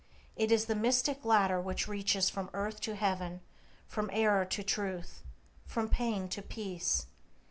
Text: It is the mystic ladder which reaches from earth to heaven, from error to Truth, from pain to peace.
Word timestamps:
It 0.35 0.51
is 0.51 0.65
the 0.65 0.73
mystic 0.73 1.23
ladder 1.23 1.61
which 1.61 1.87
reaches 1.87 2.27
from 2.27 2.49
earth 2.53 2.81
to 2.81 2.95
heaven, 2.95 3.41
from 3.85 4.09
error 4.11 4.45
to 4.45 4.63
Truth, 4.63 5.21
from 5.67 5.89
pain 5.89 6.27
to 6.29 6.41
peace. 6.41 7.05